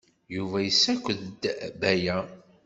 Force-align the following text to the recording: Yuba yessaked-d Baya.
Yuba 0.35 0.57
yessaked-d 0.65 1.41
Baya. 1.79 2.17